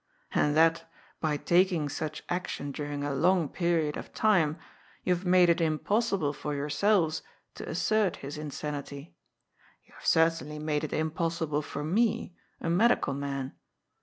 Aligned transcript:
And 0.31 0.57
that, 0.57 0.91
by 1.19 1.37
taking 1.37 1.87
such 1.87 2.23
action 2.27 2.71
during 2.71 3.03
a 3.03 3.13
long 3.13 3.47
period 3.47 3.97
of 3.97 4.11
time, 4.15 4.57
you 5.03 5.13
have 5.13 5.25
made 5.27 5.47
it 5.47 5.61
impossible 5.61 6.33
for 6.33 6.55
yourselves 6.55 7.21
to 7.53 7.69
assert 7.69 8.15
his 8.15 8.35
insanity. 8.35 9.13
You 9.85 9.93
have 9.93 10.03
certainly 10.07 10.57
made 10.57 10.83
it 10.83 10.91
impossible 10.91 11.61
for 11.61 11.83
me, 11.83 12.33
a 12.59 12.67
medical 12.67 13.13
man. 13.13 13.53